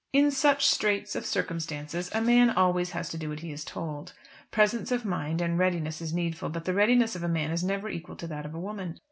[0.13, 4.13] In such straits of circumstances a man always has to do what he is told.
[4.49, 7.87] Presence of mind and readiness is needful, but the readiness of a man is never
[7.87, 8.97] equal to that of a woman.